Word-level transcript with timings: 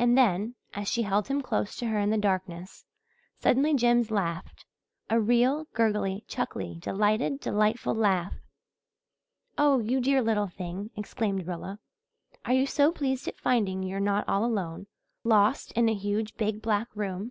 And 0.00 0.18
then, 0.18 0.56
as 0.72 0.88
she 0.88 1.02
held 1.02 1.28
him 1.28 1.40
close 1.40 1.76
to 1.76 1.86
her 1.86 2.00
in 2.00 2.10
the 2.10 2.18
darkness, 2.18 2.84
suddenly 3.38 3.72
Jims 3.72 4.10
laughed 4.10 4.64
a 5.08 5.20
real, 5.20 5.68
gurgly, 5.74 6.24
chuckly, 6.26 6.80
delighted, 6.80 7.38
delightful 7.38 7.94
laugh. 7.94 8.34
"Oh, 9.56 9.78
you 9.78 10.00
dear 10.00 10.22
little 10.22 10.48
thing!" 10.48 10.90
exclaimed 10.96 11.46
Rilla. 11.46 11.78
"Are 12.44 12.52
you 12.52 12.66
so 12.66 12.90
pleased 12.90 13.28
at 13.28 13.38
finding 13.38 13.84
you're 13.84 14.00
not 14.00 14.28
all 14.28 14.44
alone, 14.44 14.88
lost 15.22 15.70
in 15.74 15.88
a 15.88 15.94
huge, 15.94 16.36
big, 16.36 16.60
black 16.60 16.88
room?" 16.96 17.30